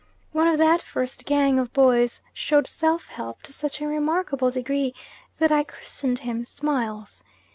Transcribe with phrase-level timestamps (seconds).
[0.31, 4.95] One of that first gang of boys showed self help to such a remarkable degree
[5.37, 7.23] that I christened him Smiles.